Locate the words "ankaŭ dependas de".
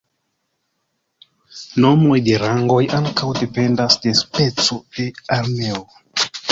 3.01-4.19